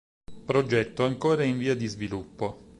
Progetto 0.47 1.05
ancora 1.05 1.43
in 1.43 1.59
via 1.59 1.75
di 1.75 1.85
sviluppo. 1.85 2.69